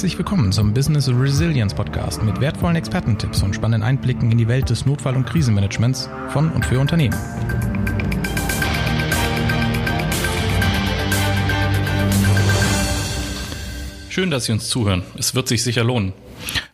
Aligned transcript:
Herzlich 0.00 0.16
willkommen 0.16 0.50
zum 0.50 0.72
Business 0.72 1.10
Resilience 1.10 1.74
Podcast 1.74 2.22
mit 2.22 2.40
wertvollen 2.40 2.74
Expertentipps 2.74 3.42
und 3.42 3.54
spannenden 3.54 3.86
Einblicken 3.86 4.32
in 4.32 4.38
die 4.38 4.48
Welt 4.48 4.70
des 4.70 4.86
Notfall- 4.86 5.14
und 5.14 5.26
Krisenmanagements 5.26 6.08
von 6.30 6.50
und 6.52 6.64
für 6.64 6.80
Unternehmen. 6.80 7.14
Schön, 14.08 14.30
dass 14.30 14.46
Sie 14.46 14.52
uns 14.52 14.70
zuhören. 14.70 15.02
Es 15.18 15.34
wird 15.34 15.48
sich 15.48 15.62
sicher 15.62 15.84
lohnen. 15.84 16.14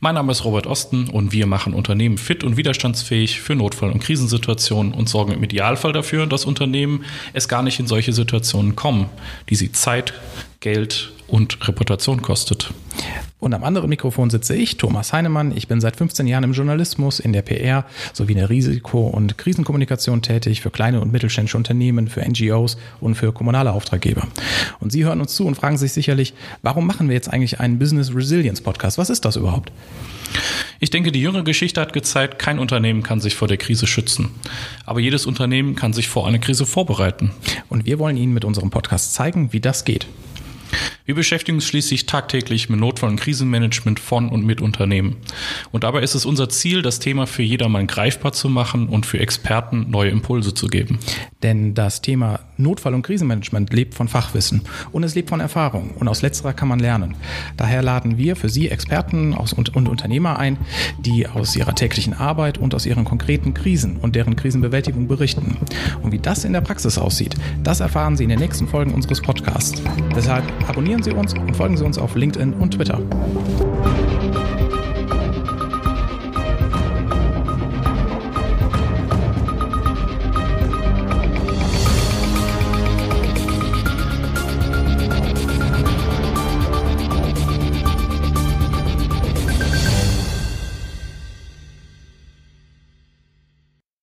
Mein 0.00 0.16
Name 0.16 0.30
ist 0.30 0.44
Robert 0.44 0.66
Osten 0.66 1.08
und 1.08 1.32
wir 1.32 1.46
machen 1.46 1.72
Unternehmen 1.72 2.18
fit 2.18 2.44
und 2.44 2.58
widerstandsfähig 2.58 3.40
für 3.40 3.54
Notfall- 3.54 3.90
und 3.90 4.02
Krisensituationen 4.02 4.92
und 4.92 5.08
sorgen 5.08 5.32
im 5.32 5.42
Idealfall 5.42 5.94
dafür, 5.94 6.26
dass 6.26 6.44
Unternehmen 6.44 7.06
es 7.32 7.48
gar 7.48 7.62
nicht 7.62 7.80
in 7.80 7.86
solche 7.86 8.12
Situationen 8.12 8.76
kommen, 8.76 9.08
die 9.48 9.54
sie 9.54 9.72
Zeit, 9.72 10.12
Geld 10.60 11.14
und 11.26 11.66
Reputation 11.66 12.20
kostet. 12.20 12.70
Und 13.44 13.52
am 13.52 13.62
anderen 13.62 13.90
Mikrofon 13.90 14.30
sitze 14.30 14.56
ich, 14.56 14.78
Thomas 14.78 15.12
Heinemann. 15.12 15.52
Ich 15.54 15.68
bin 15.68 15.78
seit 15.78 15.96
15 15.96 16.26
Jahren 16.26 16.44
im 16.44 16.54
Journalismus, 16.54 17.20
in 17.20 17.34
der 17.34 17.42
PR 17.42 17.84
sowie 18.14 18.32
in 18.32 18.38
der 18.38 18.48
Risiko- 18.48 19.06
und 19.08 19.36
Krisenkommunikation 19.36 20.22
tätig 20.22 20.62
für 20.62 20.70
kleine 20.70 21.02
und 21.02 21.12
mittelständische 21.12 21.58
Unternehmen, 21.58 22.08
für 22.08 22.26
NGOs 22.26 22.78
und 23.02 23.16
für 23.16 23.34
kommunale 23.34 23.72
Auftraggeber. 23.72 24.26
Und 24.80 24.92
Sie 24.92 25.04
hören 25.04 25.20
uns 25.20 25.34
zu 25.34 25.44
und 25.44 25.56
fragen 25.56 25.76
sich 25.76 25.92
sicherlich, 25.92 26.32
warum 26.62 26.86
machen 26.86 27.08
wir 27.08 27.14
jetzt 27.14 27.30
eigentlich 27.30 27.60
einen 27.60 27.78
Business 27.78 28.14
Resilience 28.14 28.62
Podcast? 28.62 28.96
Was 28.96 29.10
ist 29.10 29.26
das 29.26 29.36
überhaupt? 29.36 29.70
Ich 30.80 30.88
denke, 30.88 31.12
die 31.12 31.20
jüngere 31.20 31.44
Geschichte 31.44 31.82
hat 31.82 31.92
gezeigt, 31.92 32.38
kein 32.38 32.58
Unternehmen 32.58 33.02
kann 33.02 33.20
sich 33.20 33.34
vor 33.34 33.46
der 33.46 33.58
Krise 33.58 33.86
schützen. 33.86 34.30
Aber 34.86 35.00
jedes 35.00 35.26
Unternehmen 35.26 35.76
kann 35.76 35.92
sich 35.92 36.08
vor 36.08 36.26
einer 36.26 36.38
Krise 36.38 36.64
vorbereiten. 36.64 37.30
Und 37.68 37.84
wir 37.84 37.98
wollen 37.98 38.16
Ihnen 38.16 38.32
mit 38.32 38.46
unserem 38.46 38.70
Podcast 38.70 39.12
zeigen, 39.12 39.52
wie 39.52 39.60
das 39.60 39.84
geht. 39.84 40.06
Wir 41.06 41.14
beschäftigen 41.14 41.58
uns 41.58 41.66
schließlich 41.66 42.06
tagtäglich 42.06 42.70
mit 42.70 42.80
Notfall- 42.80 43.10
und 43.10 43.20
Krisenmanagement 43.20 44.00
von 44.00 44.30
und 44.30 44.46
mit 44.46 44.62
Unternehmen. 44.62 45.16
Und 45.70 45.84
dabei 45.84 46.00
ist 46.00 46.14
es 46.14 46.24
unser 46.24 46.48
Ziel, 46.48 46.80
das 46.80 46.98
Thema 46.98 47.26
für 47.26 47.42
jedermann 47.42 47.86
greifbar 47.86 48.32
zu 48.32 48.48
machen 48.48 48.88
und 48.88 49.04
für 49.04 49.18
Experten 49.18 49.90
neue 49.90 50.08
Impulse 50.08 50.54
zu 50.54 50.66
geben. 50.66 50.98
Denn 51.42 51.74
das 51.74 52.00
Thema 52.00 52.40
Notfall- 52.56 52.94
und 52.94 53.02
Krisenmanagement 53.02 53.70
lebt 53.74 53.92
von 53.92 54.08
Fachwissen 54.08 54.62
und 54.92 55.02
es 55.02 55.14
lebt 55.14 55.28
von 55.28 55.40
Erfahrung 55.40 55.90
und 55.90 56.08
aus 56.08 56.22
letzterer 56.22 56.54
kann 56.54 56.68
man 56.68 56.78
lernen. 56.78 57.16
Daher 57.58 57.82
laden 57.82 58.16
wir 58.16 58.34
für 58.34 58.48
Sie 58.48 58.70
Experten 58.70 59.34
und, 59.34 59.76
Unternehmer 59.76 60.38
ein, 60.38 60.56
die 60.98 61.26
aus 61.28 61.54
ihrer 61.54 61.74
täglichen 61.74 62.14
Arbeit 62.14 62.56
und 62.56 62.74
aus 62.74 62.86
ihren 62.86 63.04
konkreten 63.04 63.52
Krisen 63.52 63.98
und 63.98 64.16
deren 64.16 64.36
Krisenbewältigung 64.36 65.06
berichten. 65.06 65.58
Und 66.00 66.12
wie 66.12 66.18
das 66.18 66.46
in 66.46 66.54
der 66.54 66.62
Praxis 66.62 66.96
aussieht, 66.96 67.34
das 67.62 67.80
erfahren 67.80 68.16
Sie 68.16 68.24
in 68.24 68.30
den 68.30 68.38
nächsten 68.38 68.66
Folgen 68.66 68.94
unseres 68.94 69.20
Podcasts. 69.20 69.82
Deshalb 70.16 70.44
abonnieren 70.94 71.02
Sie 71.02 71.12
uns 71.12 71.34
und 71.34 71.56
folgen 71.56 71.76
Sie 71.76 71.84
uns 71.84 71.98
auf 71.98 72.14
LinkedIn 72.14 72.54
und 72.54 72.74
Twitter. 72.74 73.00